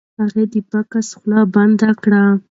[0.19, 2.23] هغه د بکس خوله بنده کړه..